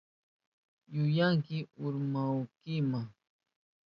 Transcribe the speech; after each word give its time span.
Yuyanki 0.95 1.57
urmahunkima. 1.85 2.99